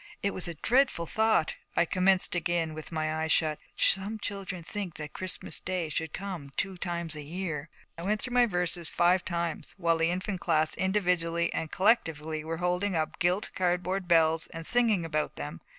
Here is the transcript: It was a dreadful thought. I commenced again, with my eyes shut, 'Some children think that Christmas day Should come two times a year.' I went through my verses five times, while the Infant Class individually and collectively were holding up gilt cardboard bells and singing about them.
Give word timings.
It 0.23 0.33
was 0.33 0.47
a 0.47 0.55
dreadful 0.55 1.05
thought. 1.05 1.53
I 1.75 1.85
commenced 1.85 2.33
again, 2.33 2.73
with 2.73 2.91
my 2.91 3.21
eyes 3.21 3.31
shut, 3.31 3.59
'Some 3.77 4.17
children 4.17 4.63
think 4.63 4.95
that 4.95 5.13
Christmas 5.13 5.59
day 5.59 5.89
Should 5.89 6.11
come 6.11 6.49
two 6.57 6.75
times 6.75 7.15
a 7.15 7.21
year.' 7.21 7.69
I 7.99 8.01
went 8.01 8.19
through 8.19 8.33
my 8.33 8.47
verses 8.47 8.89
five 8.89 9.23
times, 9.23 9.75
while 9.77 9.99
the 9.99 10.09
Infant 10.09 10.39
Class 10.41 10.73
individually 10.73 11.53
and 11.53 11.69
collectively 11.71 12.43
were 12.43 12.57
holding 12.57 12.95
up 12.95 13.19
gilt 13.19 13.51
cardboard 13.53 14.07
bells 14.07 14.47
and 14.47 14.65
singing 14.65 15.05
about 15.05 15.35
them. 15.35 15.61